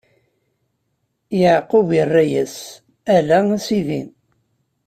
Yeɛqub 1.39 1.89
irra-yas: 2.01 2.55
Ala, 3.15 3.39
a 3.55 3.57
sidi! 3.65 4.01